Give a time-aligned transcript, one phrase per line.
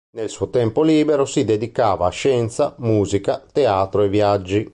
[0.13, 4.67] Nel suo tempo libero si dedicava a scienza, musica, teatro e viaggi.